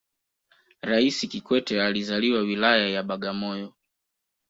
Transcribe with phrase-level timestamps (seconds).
[0.81, 3.73] raisi kikwete alizaliwa wilaya ya bagamoyo